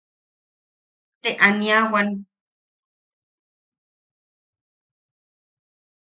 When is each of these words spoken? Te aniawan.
Te 1.21 1.31
aniawan. 1.47 2.07